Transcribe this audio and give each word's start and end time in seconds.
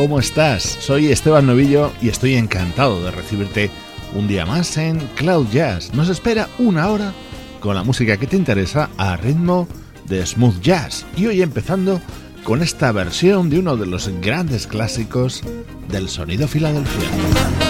¿Cómo 0.00 0.18
estás? 0.18 0.62
Soy 0.80 1.12
Esteban 1.12 1.46
Novillo 1.46 1.92
y 2.00 2.08
estoy 2.08 2.36
encantado 2.36 3.04
de 3.04 3.10
recibirte 3.10 3.70
un 4.14 4.28
día 4.28 4.46
más 4.46 4.78
en 4.78 4.98
Cloud 5.14 5.48
Jazz. 5.52 5.92
Nos 5.92 6.08
espera 6.08 6.48
una 6.58 6.88
hora 6.88 7.12
con 7.60 7.74
la 7.74 7.82
música 7.82 8.16
que 8.16 8.26
te 8.26 8.38
interesa 8.38 8.88
a 8.96 9.18
ritmo 9.18 9.68
de 10.08 10.24
smooth 10.24 10.58
jazz. 10.62 11.04
Y 11.18 11.26
hoy 11.26 11.42
empezando 11.42 12.00
con 12.44 12.62
esta 12.62 12.92
versión 12.92 13.50
de 13.50 13.58
uno 13.58 13.76
de 13.76 13.84
los 13.84 14.08
grandes 14.22 14.66
clásicos 14.66 15.42
del 15.90 16.08
sonido 16.08 16.48
Filadelfia. 16.48 17.69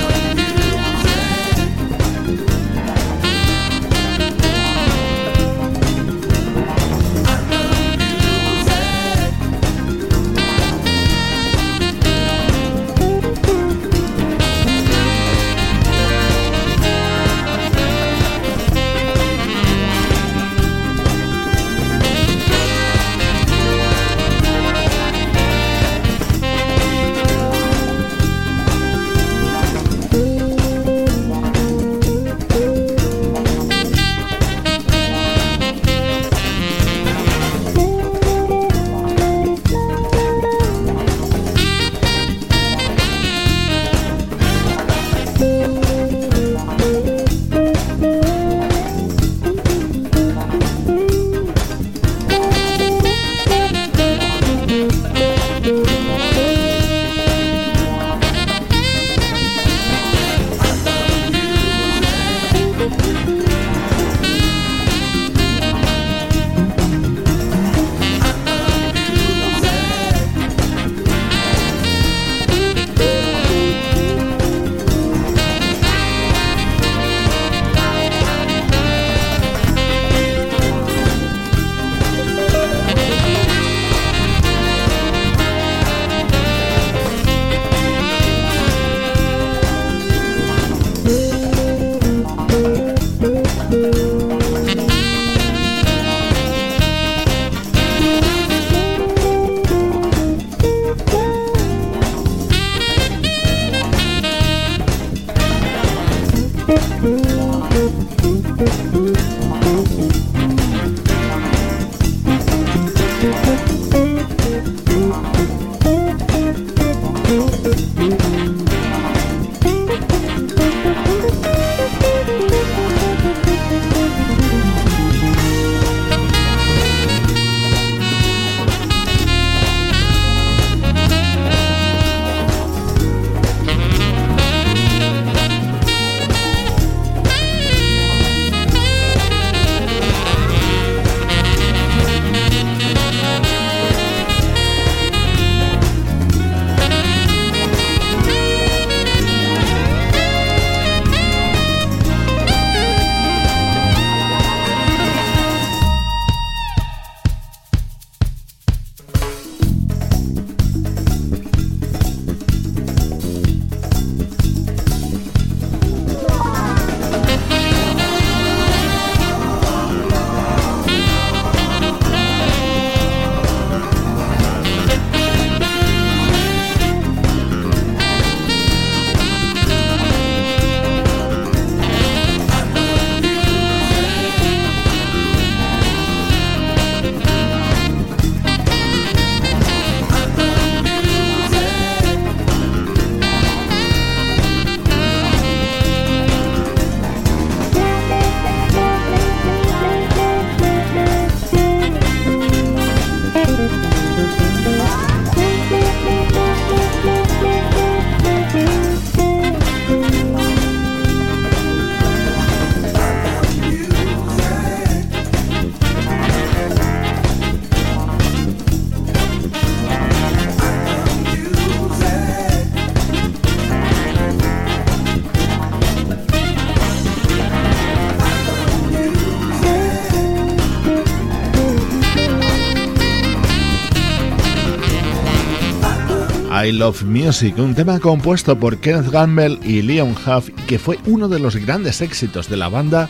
I 236.65 236.73
Love 236.73 237.05
Music, 237.05 237.57
un 237.59 237.75
tema 237.75 238.01
compuesto 238.01 238.59
por 238.59 238.79
Kenneth 238.79 239.11
Gamble 239.11 239.59
y 239.62 239.81
Leon 239.83 240.11
Huff 240.12 240.51
que 240.67 240.79
fue 240.79 240.99
uno 241.07 241.29
de 241.29 241.39
los 241.39 241.57
grandes 241.57 242.03
éxitos 242.03 242.51
de 242.51 242.57
la 242.57 242.69
banda 242.69 243.09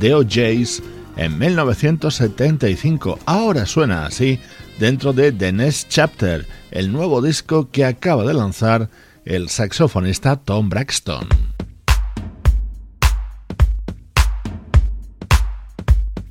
The 0.00 0.14
O'Jays 0.14 0.82
en 1.16 1.38
1975. 1.38 3.18
Ahora 3.24 3.64
suena 3.64 4.06
así 4.06 4.38
dentro 4.78 5.12
de 5.12 5.32
The 5.32 5.52
Next 5.52 5.88
Chapter, 5.88 6.46
el 6.72 6.92
nuevo 6.92 7.22
disco 7.22 7.70
que 7.70 7.86
acaba 7.86 8.24
de 8.24 8.34
lanzar 8.34 8.90
el 9.24 9.48
saxofonista 9.48 10.36
Tom 10.36 10.68
Braxton. 10.68 11.39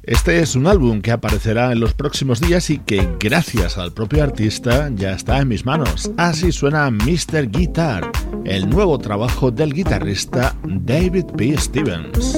Este 0.09 0.39
es 0.39 0.55
un 0.55 0.65
álbum 0.65 1.03
que 1.03 1.11
aparecerá 1.11 1.71
en 1.71 1.79
los 1.79 1.93
próximos 1.93 2.41
días 2.41 2.71
y 2.71 2.79
que 2.79 3.07
gracias 3.19 3.77
al 3.77 3.93
propio 3.93 4.23
artista 4.23 4.89
ya 4.95 5.13
está 5.13 5.37
en 5.37 5.49
mis 5.49 5.67
manos. 5.67 6.09
Así 6.17 6.51
suena 6.51 6.89
Mr. 6.89 7.47
Guitar, 7.47 8.11
el 8.43 8.67
nuevo 8.67 8.97
trabajo 8.97 9.51
del 9.51 9.71
guitarrista 9.71 10.55
David 10.63 11.25
P. 11.37 11.55
Stevens. 11.59 12.35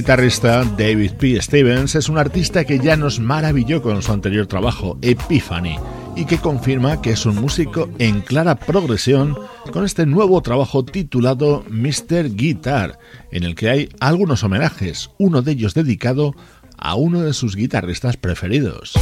Guitarrista 0.00 0.64
David 0.78 1.12
P. 1.18 1.42
Stevens 1.42 1.94
es 1.94 2.08
un 2.08 2.16
artista 2.16 2.64
que 2.64 2.78
ya 2.78 2.96
nos 2.96 3.20
maravilló 3.20 3.82
con 3.82 4.00
su 4.00 4.10
anterior 4.12 4.46
trabajo, 4.46 4.96
Epiphany, 5.02 5.76
y 6.16 6.24
que 6.24 6.38
confirma 6.38 7.02
que 7.02 7.10
es 7.10 7.26
un 7.26 7.36
músico 7.36 7.90
en 7.98 8.22
clara 8.22 8.54
progresión 8.54 9.36
con 9.70 9.84
este 9.84 10.06
nuevo 10.06 10.40
trabajo 10.40 10.86
titulado 10.86 11.64
Mr. 11.68 12.34
Guitar, 12.34 12.98
en 13.30 13.44
el 13.44 13.54
que 13.54 13.68
hay 13.68 13.88
algunos 14.00 14.42
homenajes, 14.42 15.10
uno 15.18 15.42
de 15.42 15.52
ellos 15.52 15.74
dedicado 15.74 16.34
a 16.78 16.94
uno 16.94 17.20
de 17.20 17.34
sus 17.34 17.54
guitarristas 17.54 18.16
preferidos. 18.16 18.94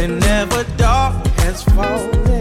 whenever 0.00 0.64
dark 0.78 1.26
has 1.44 1.62
fallen. 1.62 2.39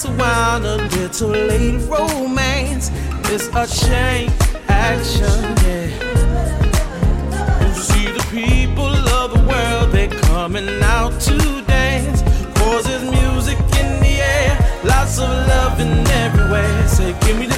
that's 0.00 0.16
why 0.16 0.60
a 0.62 0.76
little 0.76 1.30
late 1.30 1.80
romance 1.88 2.90
It's 3.32 3.48
a 3.48 3.66
chain 3.66 4.30
action. 4.68 5.24
Yeah. 5.64 5.88
You 7.66 7.74
see 7.74 8.06
the 8.06 8.24
people 8.30 8.94
of 9.18 9.32
the 9.32 9.40
world, 9.50 9.90
they're 9.90 10.08
coming 10.22 10.68
out 10.84 11.20
to 11.22 11.62
dance. 11.66 12.22
Cause 12.58 12.84
there's 12.84 13.02
music 13.02 13.58
in 13.80 14.00
the 14.00 14.20
air, 14.22 14.80
lots 14.84 15.18
of 15.18 15.30
love 15.48 15.80
in 15.80 16.06
everywhere. 16.06 16.86
Say, 16.86 17.12
give 17.22 17.36
me 17.36 17.46
the 17.46 17.57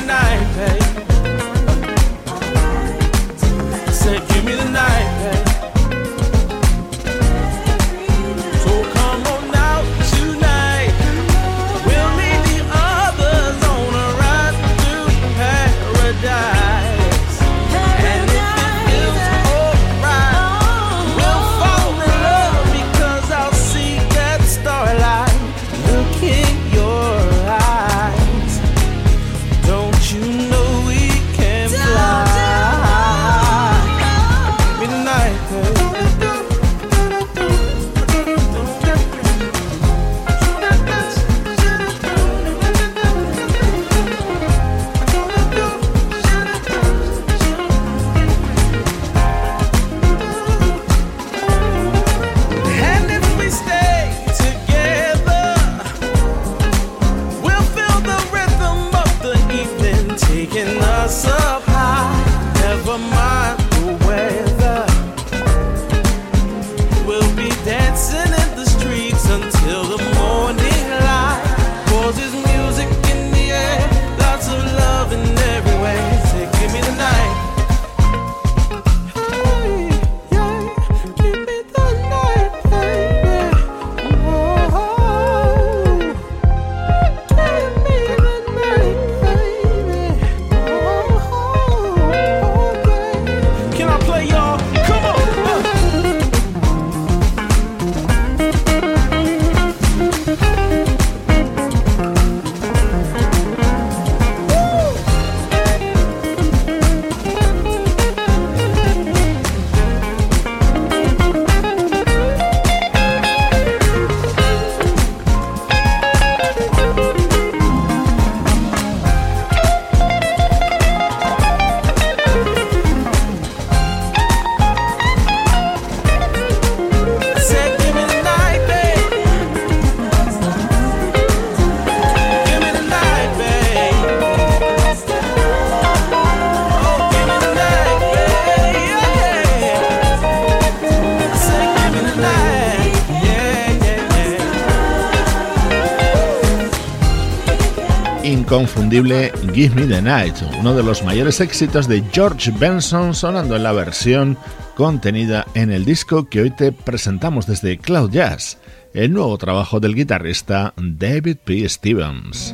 Give 148.91 149.71
Me 149.77 149.87
the 149.87 150.03
Night, 150.03 150.35
uno 150.59 150.75
de 150.75 150.83
los 150.83 151.05
mayores 151.05 151.41
éxitos 151.41 151.87
de 151.87 152.03
George 152.13 152.51
Benson 152.59 153.15
sonando 153.15 153.55
en 153.55 153.63
la 153.63 153.71
versión 153.71 154.37
contenida 154.75 155.47
en 155.55 155.71
el 155.71 155.85
disco 155.85 156.29
que 156.29 156.41
hoy 156.41 156.51
te 156.51 156.73
presentamos 156.73 157.47
desde 157.47 157.79
Cloud 157.79 158.11
Jazz, 158.11 158.59
el 158.93 159.13
nuevo 159.13 159.39
trabajo 159.39 159.79
del 159.79 159.95
guitarrista 159.95 160.75
David 160.77 161.37
P. 161.45 161.69
Stevens. 161.69 162.53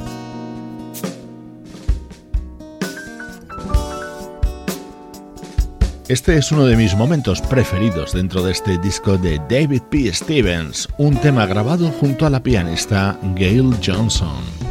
Este 6.09 6.37
es 6.37 6.53
uno 6.53 6.67
de 6.67 6.77
mis 6.77 6.95
momentos 6.95 7.41
preferidos 7.41 8.13
dentro 8.13 8.43
de 8.43 8.53
este 8.53 8.77
disco 8.77 9.17
de 9.17 9.41
David 9.49 9.83
P. 9.91 10.13
Stevens, 10.13 10.87
un 10.99 11.17
tema 11.17 11.47
grabado 11.47 11.91
junto 11.93 12.27
a 12.27 12.31
la 12.31 12.43
pianista 12.43 13.19
Gail 13.35 13.75
Johnson. 13.83 14.66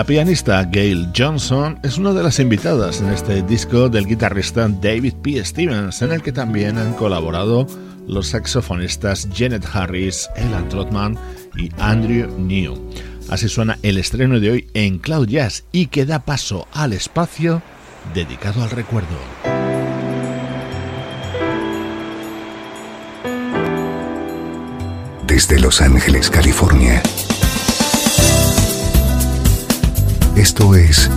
La 0.00 0.06
pianista 0.06 0.64
Gail 0.64 1.10
Johnson 1.14 1.78
es 1.82 1.98
una 1.98 2.14
de 2.14 2.22
las 2.22 2.38
invitadas 2.38 3.02
en 3.02 3.10
este 3.10 3.42
disco 3.42 3.90
del 3.90 4.06
guitarrista 4.06 4.66
David 4.66 5.12
P. 5.22 5.44
Stevens, 5.44 6.00
en 6.00 6.12
el 6.12 6.22
que 6.22 6.32
también 6.32 6.78
han 6.78 6.94
colaborado 6.94 7.66
los 8.06 8.28
saxofonistas 8.28 9.28
Janet 9.36 9.62
Harris, 9.70 10.30
Ella 10.36 10.66
Trotman 10.70 11.18
y 11.54 11.68
Andrew 11.78 12.30
New. 12.38 12.78
Así 13.28 13.50
suena 13.50 13.78
el 13.82 13.98
estreno 13.98 14.40
de 14.40 14.50
hoy 14.50 14.70
en 14.72 15.00
Cloud 15.00 15.28
Jazz 15.28 15.64
y 15.70 15.88
que 15.88 16.06
da 16.06 16.20
paso 16.20 16.66
al 16.72 16.94
espacio 16.94 17.60
dedicado 18.14 18.62
al 18.62 18.70
recuerdo. 18.70 19.18
Desde 25.26 25.60
Los 25.60 25.82
Ángeles, 25.82 26.30
California. 26.30 27.02
Esto 30.36 30.74
es 30.74 31.10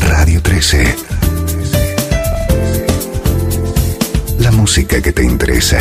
Radio 0.00 0.42
13. 0.42 0.96
La 4.40 4.50
música 4.50 5.00
que 5.00 5.12
te 5.12 5.24
interesa. 5.24 5.78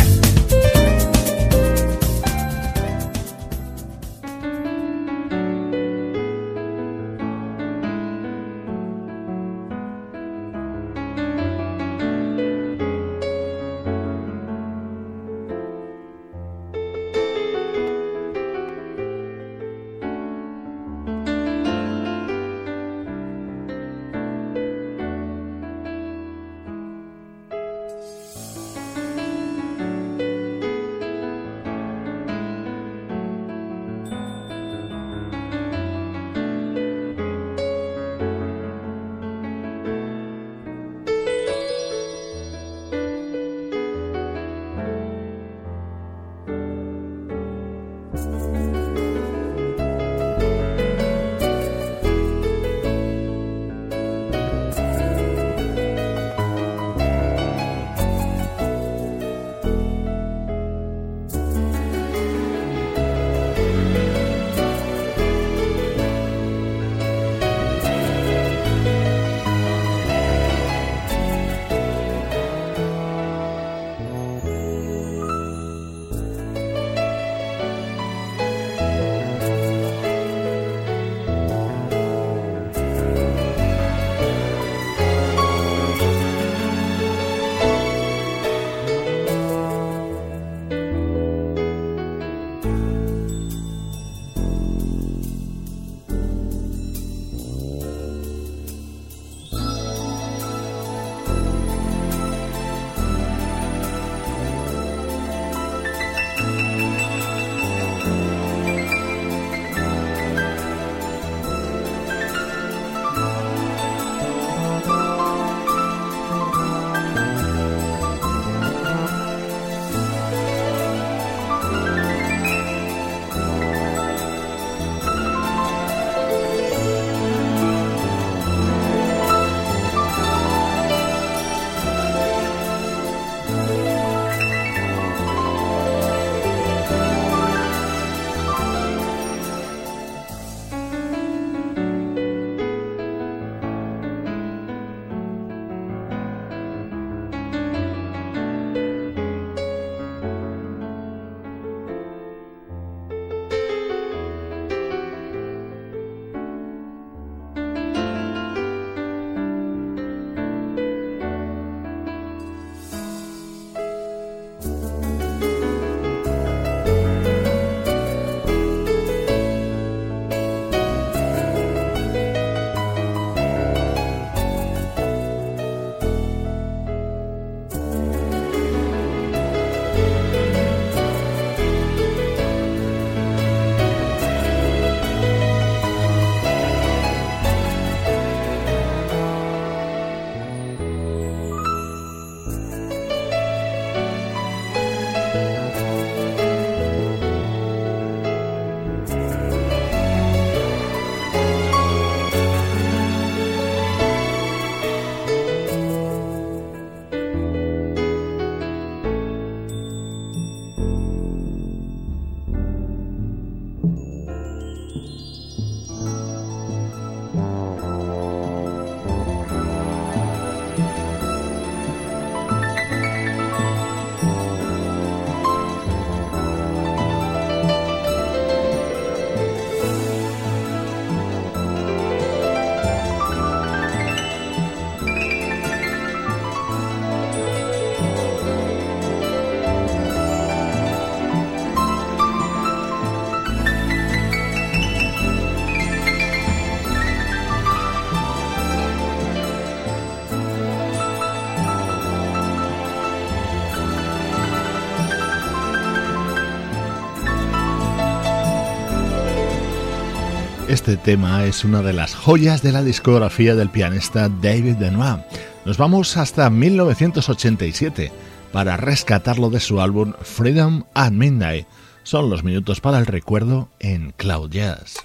Este 260.77 260.95
tema 260.95 261.43
es 261.45 261.63
una 261.63 261.81
de 261.81 261.91
las 261.91 262.13
joyas 262.13 262.61
de 262.61 262.71
la 262.71 262.83
discografía 262.83 263.55
del 263.55 263.71
pianista 263.71 264.29
David 264.29 264.75
Benoit. 264.77 265.21
Nos 265.65 265.79
vamos 265.79 266.15
hasta 266.17 266.51
1987 266.51 268.11
para 268.53 268.77
rescatarlo 268.77 269.49
de 269.49 269.59
su 269.59 269.81
álbum 269.81 270.13
Freedom 270.21 270.83
at 270.93 271.09
Midnight. 271.09 271.65
Son 272.03 272.29
los 272.29 272.43
minutos 272.43 272.79
para 272.79 272.99
el 272.99 273.07
recuerdo 273.07 273.69
en 273.79 274.13
Cloud 274.17 274.51
Jazz. 274.51 274.97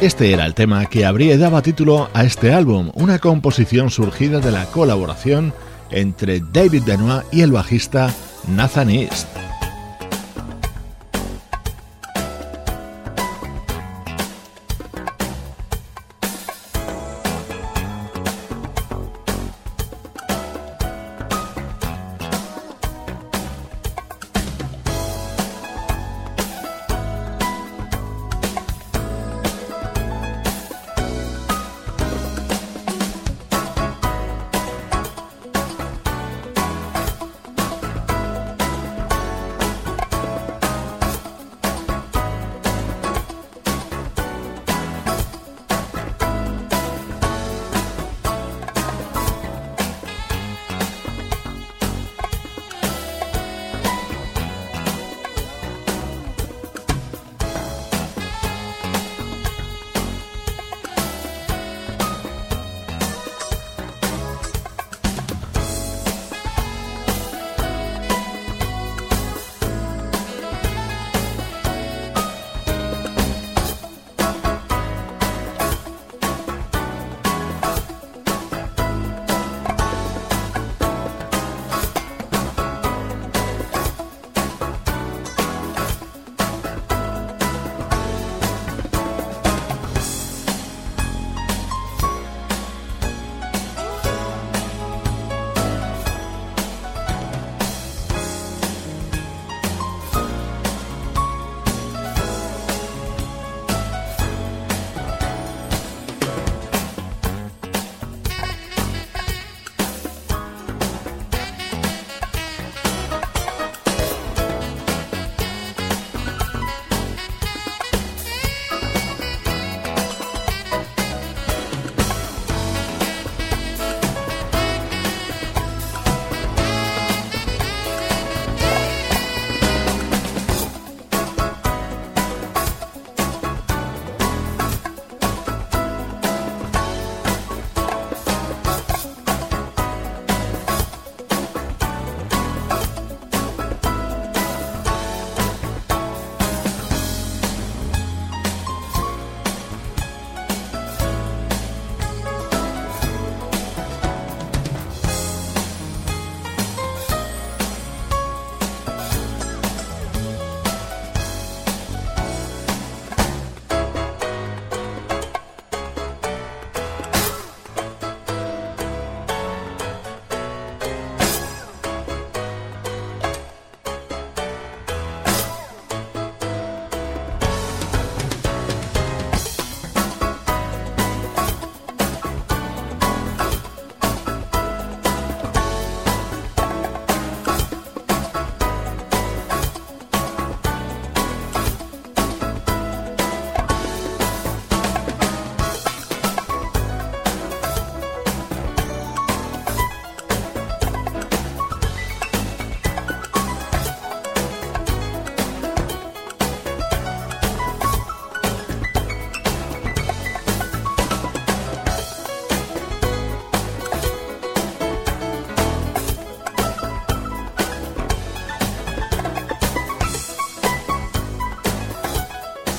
Este 0.00 0.32
era 0.32 0.46
el 0.46 0.54
tema 0.54 0.86
que 0.86 1.04
habría 1.04 1.36
dado 1.36 1.60
título 1.62 2.08
a 2.14 2.22
este 2.22 2.52
álbum, 2.52 2.92
una 2.94 3.18
composición 3.18 3.90
surgida 3.90 4.38
de 4.38 4.52
la 4.52 4.66
colaboración 4.66 5.52
entre 5.90 6.40
David 6.52 6.82
Benoit 6.84 7.24
y 7.32 7.42
el 7.42 7.52
bajista 7.52 8.12
Nathan 8.48 8.90
East. 8.90 9.33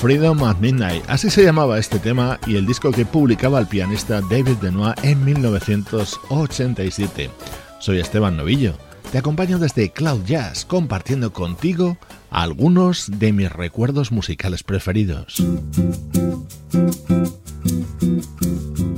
Freedom 0.05 0.37
at 0.43 0.59
Midnight. 0.59 1.03
Así 1.07 1.31
se 1.31 1.43
llamaba 1.43 1.79
este 1.79 1.97
tema 1.97 2.39
y 2.45 2.57
el 2.57 2.67
disco 2.67 2.91
que 2.91 3.07
publicaba 3.07 3.59
el 3.59 3.65
pianista 3.65 4.21
David 4.21 4.57
Benoit 4.61 5.03
en 5.03 5.25
1987. 5.25 7.31
Soy 7.79 7.99
Esteban 7.99 8.37
Novillo. 8.37 8.75
Te 9.11 9.17
acompaño 9.17 9.57
desde 9.57 9.89
Cloud 9.89 10.23
Jazz 10.25 10.63
compartiendo 10.63 11.33
contigo 11.33 11.97
algunos 12.29 13.17
de 13.17 13.33
mis 13.33 13.51
recuerdos 13.51 14.11
musicales 14.11 14.61
preferidos. 14.61 15.43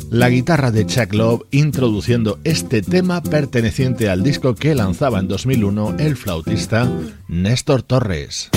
La 0.10 0.28
guitarra 0.28 0.72
de 0.72 0.86
Chuck 0.86 1.14
Love 1.14 1.44
introduciendo 1.52 2.38
este 2.44 2.82
tema 2.82 3.24
perteneciente 3.24 4.10
al 4.10 4.24
disco 4.24 4.56
que 4.56 4.76
lanzaba 4.76 5.20
en 5.20 5.30
2001 5.30 5.96
el 6.00 6.18
flautista 6.18 6.92
Néstor 7.30 7.84
Torres. 7.84 8.50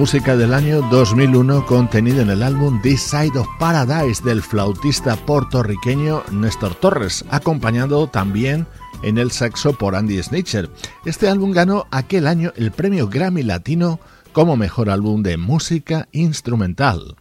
Música 0.00 0.34
del 0.34 0.54
año 0.54 0.80
2001 0.90 1.66
contenida 1.66 2.22
en 2.22 2.30
el 2.30 2.42
álbum 2.42 2.80
This 2.80 3.02
Side 3.02 3.38
of 3.38 3.46
Paradise 3.58 4.24
del 4.24 4.40
flautista 4.40 5.14
puertorriqueño 5.14 6.22
Néstor 6.32 6.74
Torres, 6.74 7.22
acompañado 7.28 8.06
también 8.06 8.66
en 9.02 9.18
el 9.18 9.30
saxo 9.30 9.74
por 9.74 9.94
Andy 9.94 10.22
Snitcher. 10.22 10.70
Este 11.04 11.28
álbum 11.28 11.50
ganó 11.50 11.86
aquel 11.90 12.28
año 12.28 12.50
el 12.56 12.70
premio 12.70 13.08
Grammy 13.08 13.42
Latino 13.42 14.00
como 14.32 14.56
mejor 14.56 14.88
álbum 14.88 15.22
de 15.22 15.36
música 15.36 16.08
instrumental. 16.12 17.18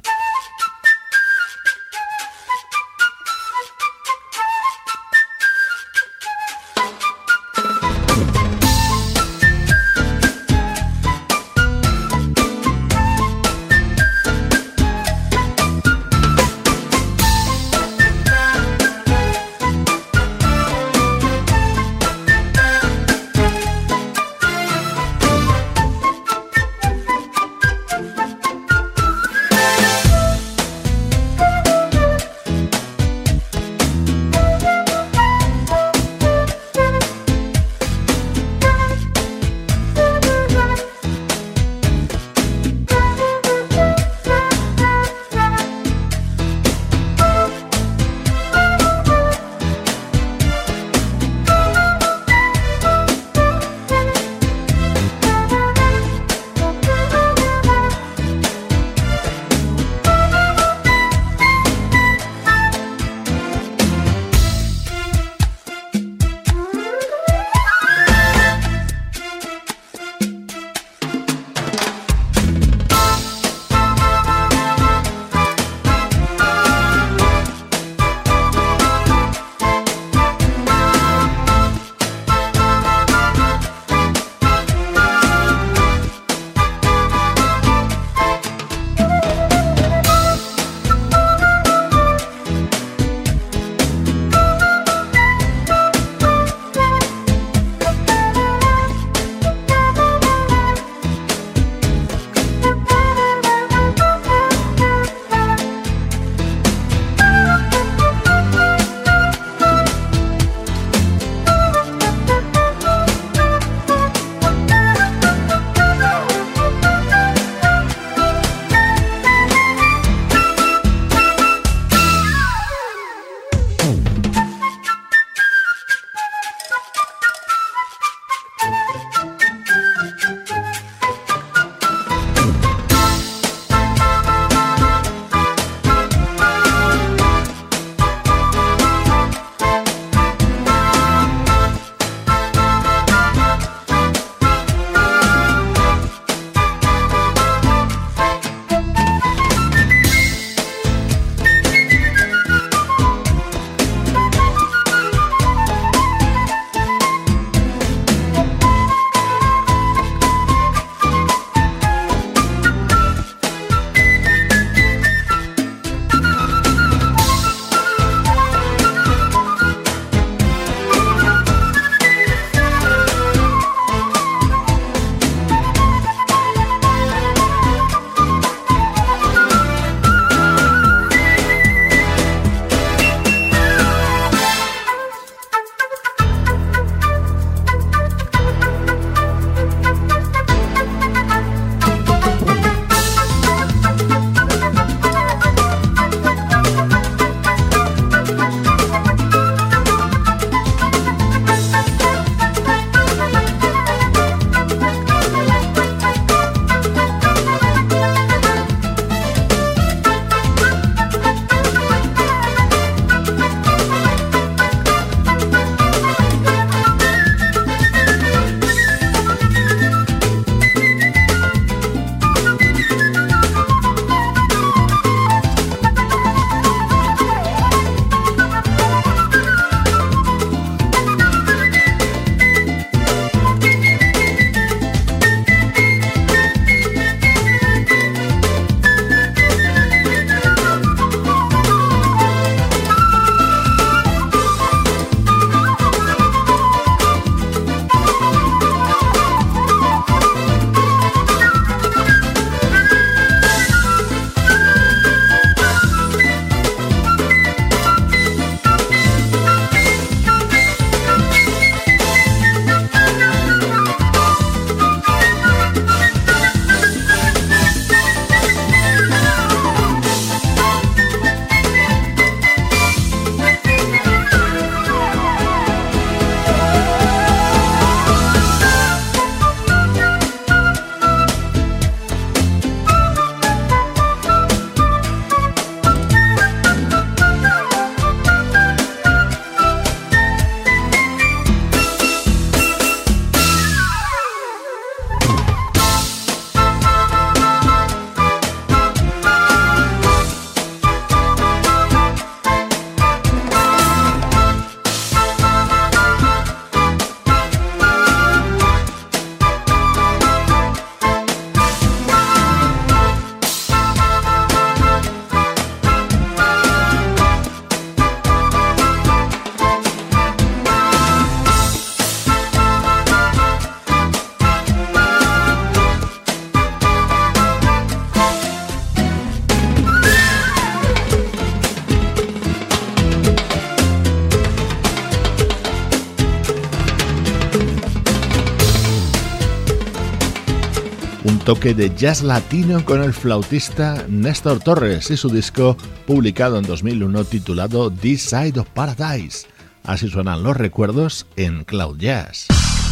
Toque 341.50 341.74
de 341.74 341.92
jazz 341.96 342.22
latino 342.22 342.86
con 342.86 343.02
el 343.02 343.12
flautista 343.12 344.06
Néstor 344.08 344.60
Torres 344.60 345.10
y 345.10 345.18
su 345.18 345.32
disco 345.32 345.76
publicado 346.06 346.60
en 346.60 346.64
2001 346.64 347.24
titulado 347.24 347.90
This 347.90 348.22
Side 348.22 348.60
of 348.60 348.68
Paradise. 348.68 349.48
Así 349.84 350.10
suenan 350.10 350.44
los 350.44 350.56
recuerdos 350.56 351.26
en 351.38 351.64
Cloud 351.64 351.98
Jazz. 351.98 352.46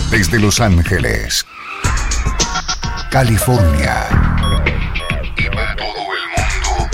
Desde 0.10 0.40
Los 0.40 0.60
Ángeles, 0.60 1.46
California 3.12 4.08
y 5.38 5.44
para 5.56 5.76
todo 5.76 5.86
el 5.86 6.26
mundo, 6.36 6.90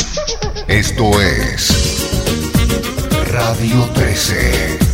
esto 0.68 1.22
es 1.22 2.09
Radio 3.32 3.89
13. 3.93 4.92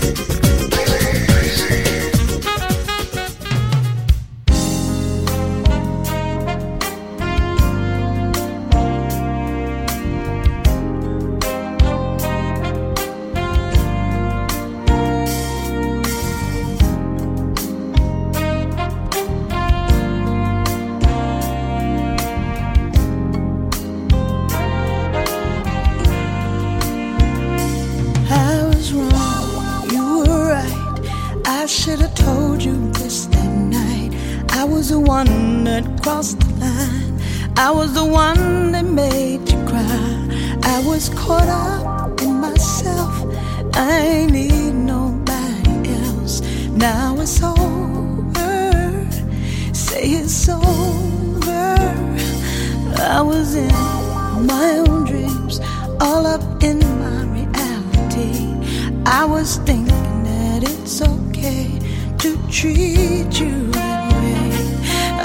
To 62.20 62.38
treat 62.52 63.40
you 63.40 63.72
that 63.72 64.12
way. 64.12 64.36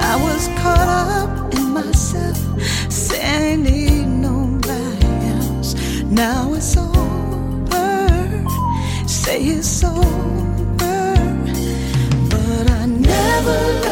I 0.01 0.17
was 0.23 0.47
caught 0.61 0.89
up 0.89 1.55
in 1.55 1.71
myself. 1.73 2.39
Say 2.89 3.53
I 3.53 3.57
need 3.57 4.07
nobody 4.07 5.07
else. 5.35 5.75
Now 6.05 6.55
it's 6.55 6.77
over. 6.77 8.45
Say 9.09 9.41
it's 9.43 9.83
over. 9.83 11.15
But 12.31 12.71
I 12.71 12.87
never 12.87 13.84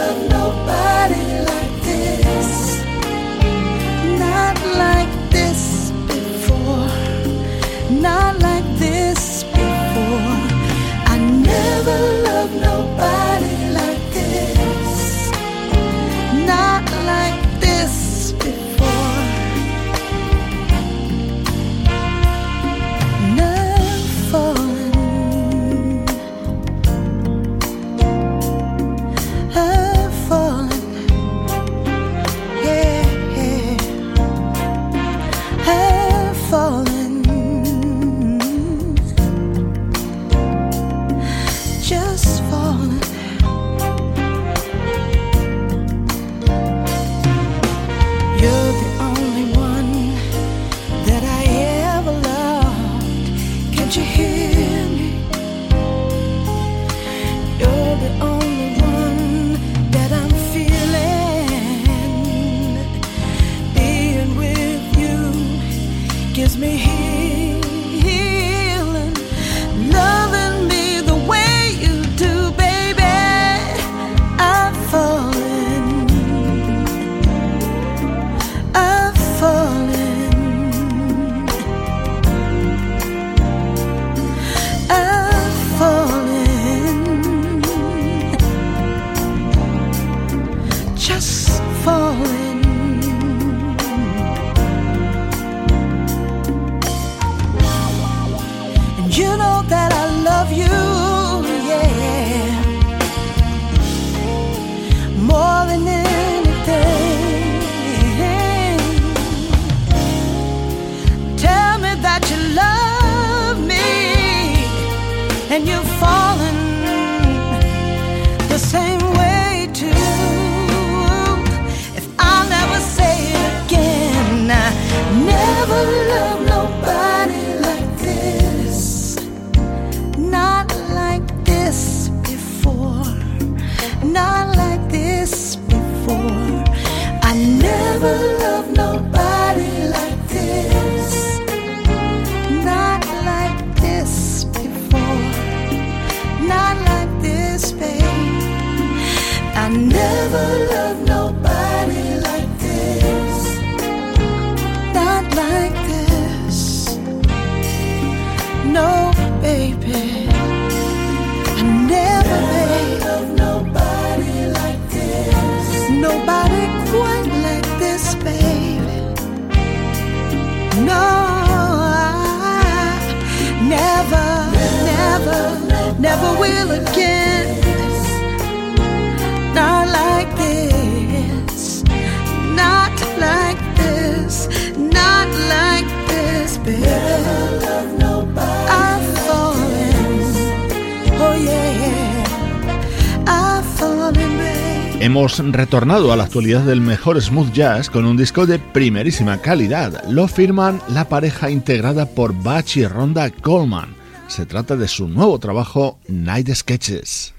Hemos 195.03 195.39
retornado 195.39 196.13
a 196.13 196.17
la 196.17 196.25
actualidad 196.25 196.61
del 196.61 196.81
mejor 196.81 197.21
smooth 197.21 197.53
jazz 197.53 197.91
con 197.91 198.07
un 198.07 198.17
disco 198.17 198.47
de 198.47 198.61
primerísima 198.61 199.39
calidad. 199.39 200.05
Lo 200.09 200.29
firman 200.29 200.81
la 200.89 201.09
pareja 201.09 201.51
integrada 201.51 202.07
por 202.07 202.33
Bach 202.33 202.77
y 202.77 202.87
Ronda 202.87 203.29
Coleman. 203.31 204.02
Se 204.29 204.47
trata 204.47 204.77
de 204.77 204.89
su 204.89 205.09
nuevo 205.09 205.39
trabajo 205.39 205.99
Night 206.09 206.49
Sketches. 206.55 207.35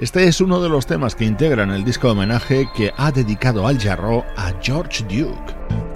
Este 0.00 0.24
es 0.24 0.40
uno 0.40 0.62
de 0.62 0.70
los 0.70 0.86
temas 0.86 1.14
que 1.14 1.26
integran 1.26 1.70
el 1.70 1.84
disco 1.84 2.06
de 2.06 2.12
homenaje 2.12 2.68
que 2.74 2.90
ha 2.96 3.12
dedicado 3.12 3.66
Al 3.66 3.78
Jarro 3.78 4.24
a 4.34 4.52
George 4.62 5.04
Duke. 5.04 5.89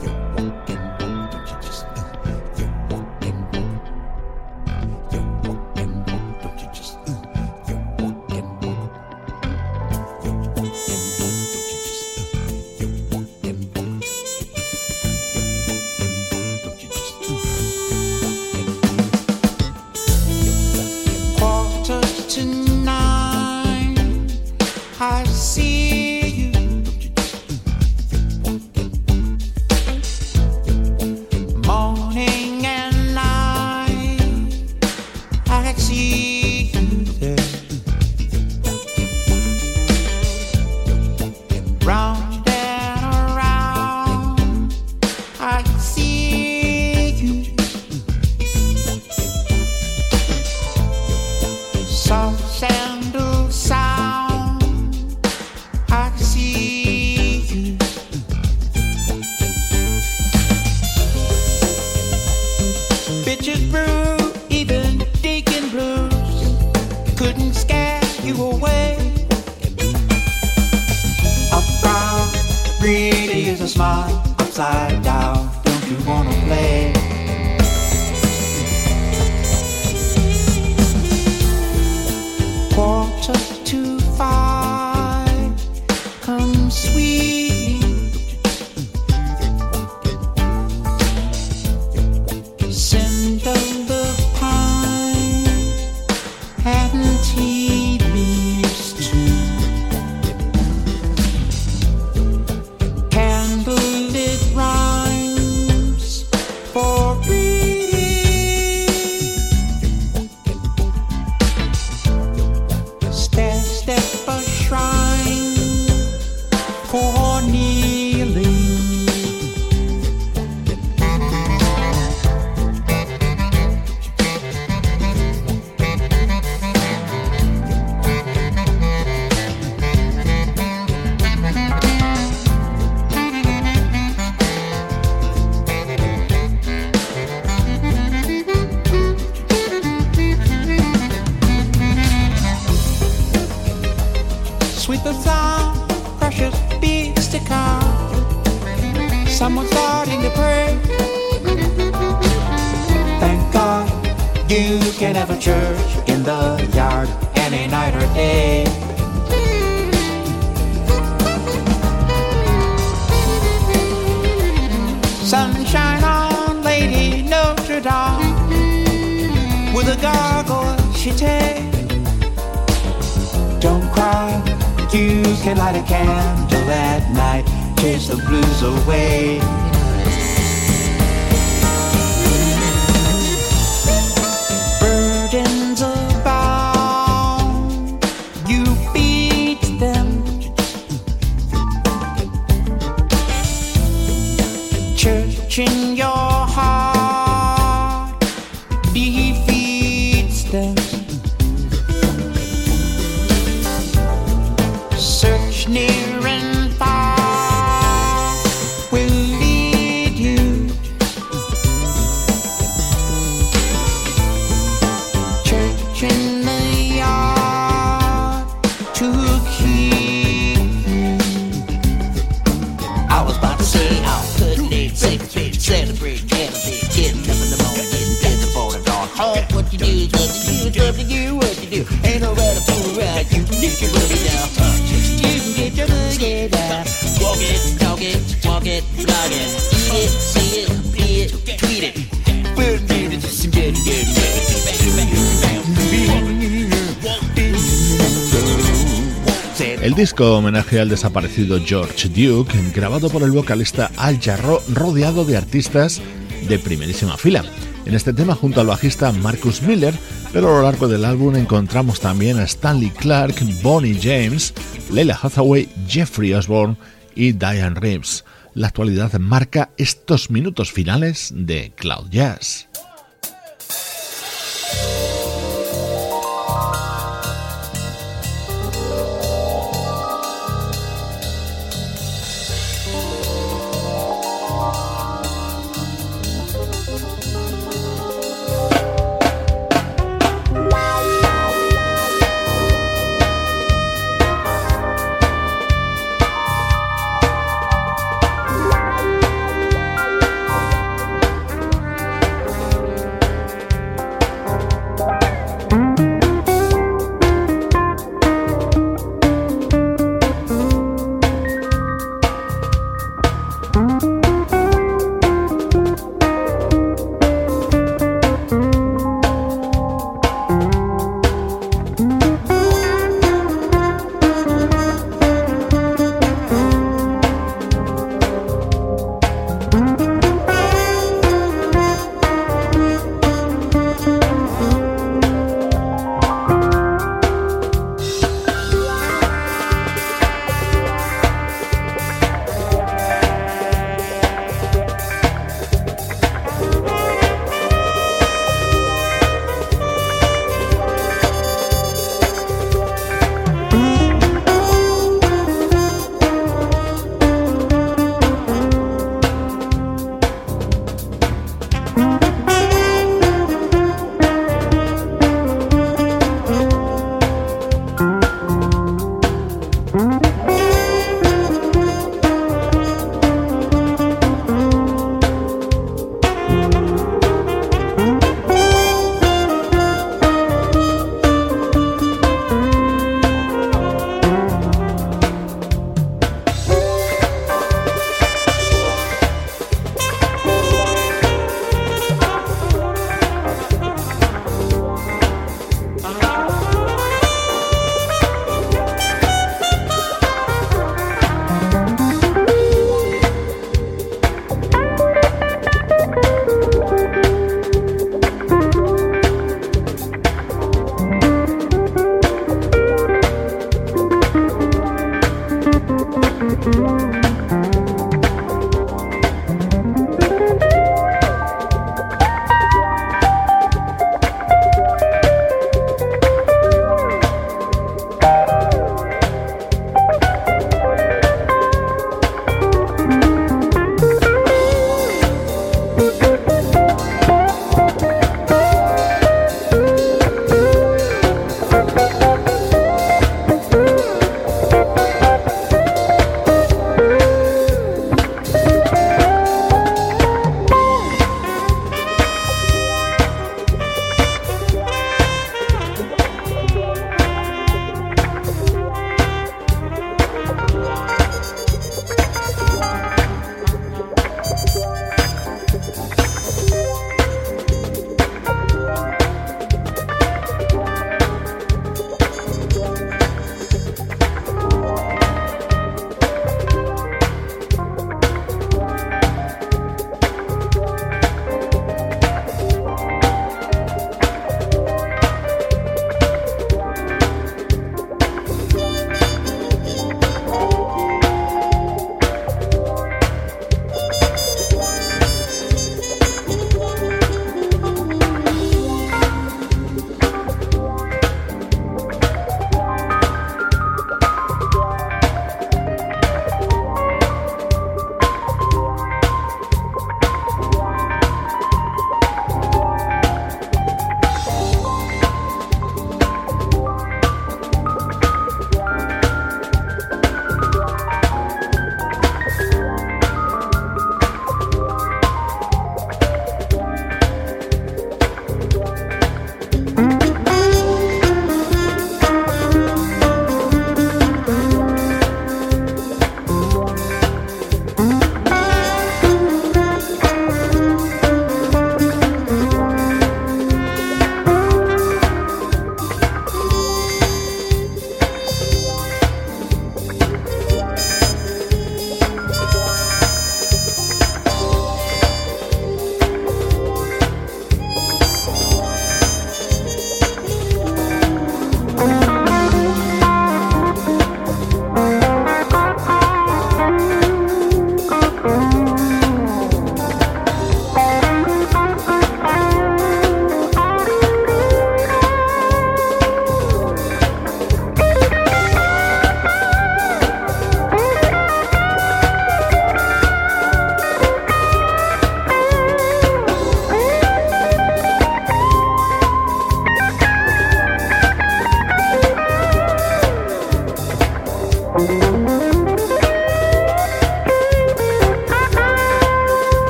El 249.85 249.93
disco 249.93 250.39
homenaje 250.39 250.81
al 250.81 250.89
desaparecido 250.89 251.61
George 251.63 252.09
Duke, 252.09 252.59
grabado 252.75 253.11
por 253.11 253.23
el 253.23 253.31
vocalista 253.31 253.91
Al 253.99 254.19
Jarro, 254.19 254.63
rodeado 254.73 255.27
de 255.27 255.37
artistas 255.37 256.01
de 256.49 256.59
primerísima 256.59 257.19
fila. 257.19 257.45
En 257.85 257.95
este 257.95 258.15
tema 258.15 258.35
junto 258.35 258.63
al 258.63 258.67
bajista 258.67 259.13
Marcus 259.13 259.61
Miller, 259.61 259.93
pero 260.33 260.49
a 260.49 260.57
lo 260.57 260.63
largo 260.63 260.89
del 260.89 261.05
álbum 261.05 261.37
encontramos 261.37 262.01
también 262.01 262.39
a 262.39 262.45
Stanley 262.45 262.91
Clark, 262.91 263.35
Bonnie 263.63 264.01
James, 264.03 264.55
Leila 264.91 265.19
Hathaway, 265.23 265.69
Jeffrey 265.87 266.33
Osborne 266.33 266.77
y 267.15 267.33
Diane 267.33 267.79
Reeves. 267.79 268.25
La 268.55 268.69
actualidad 268.69 269.13
marca 269.19 269.73
estos 269.77 270.31
minutos 270.31 270.71
finales 270.71 271.33
de 271.35 271.73
Cloud 271.75 272.09
Jazz. 272.11 272.69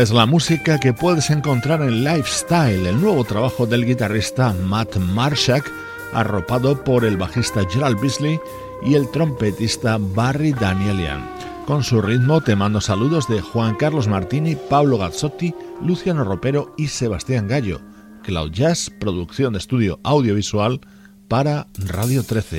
Es 0.00 0.12
la 0.12 0.26
música 0.26 0.78
que 0.78 0.92
puedes 0.92 1.28
encontrar 1.28 1.82
en 1.82 2.04
Lifestyle, 2.04 2.86
el 2.86 3.00
nuevo 3.00 3.24
trabajo 3.24 3.66
del 3.66 3.84
guitarrista 3.84 4.52
Matt 4.52 4.96
Marshak, 4.96 5.68
arropado 6.12 6.84
por 6.84 7.04
el 7.04 7.16
bajista 7.16 7.62
Gerald 7.68 8.00
Beasley 8.00 8.38
y 8.80 8.94
el 8.94 9.10
trompetista 9.10 9.98
Barry 9.98 10.52
Danielian. 10.52 11.28
Con 11.66 11.82
su 11.82 12.00
ritmo 12.00 12.40
te 12.40 12.54
mando 12.54 12.80
saludos 12.80 13.26
de 13.26 13.40
Juan 13.40 13.74
Carlos 13.74 14.06
Martini, 14.06 14.54
Pablo 14.54 14.98
Gazzotti, 14.98 15.52
Luciano 15.82 16.22
Ropero 16.22 16.74
y 16.76 16.86
Sebastián 16.86 17.48
Gallo. 17.48 17.80
Cloud 18.22 18.52
Jazz, 18.52 18.92
producción 19.00 19.54
de 19.54 19.58
estudio 19.58 19.98
audiovisual 20.04 20.80
para 21.26 21.66
Radio 21.76 22.22
13. 22.22 22.58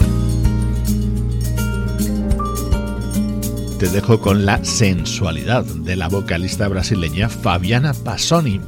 Te 3.80 3.88
dejo 3.88 4.20
con 4.20 4.46
la 4.46 4.62
sensualidad 4.66 5.64
de 5.64 5.96
la 5.96 6.10
vocalista 6.10 6.68
brasileña 6.68 7.30
Fabiana 7.30 7.94
Passoni. 7.94 8.60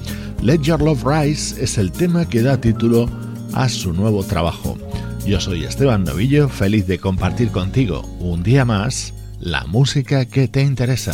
Let 0.41 0.62
Your 0.62 0.82
Love 0.82 1.03
Rise 1.03 1.62
es 1.62 1.78
el 1.78 1.91
tema 1.91 2.30
que 2.30 2.41
da 2.41 2.62
título 2.62 3.09
a 3.51 3.68
su 3.68 3.91
nuevo 3.91 4.24
trabajo. 4.24 4.78
Yo 5.26 5.41
soy 5.41 5.66
Esteban 5.66 6.05
Novillo, 6.05 6.47
feliz 6.47 6.88
de 6.88 6.97
compartir 6.97 7.49
contigo 7.49 8.03
un 8.22 8.41
día 8.41 8.64
más 8.64 9.14
la 9.41 9.66
música 9.66 10.24
que 10.24 10.47
te 10.47 10.62
interesa. 10.62 11.14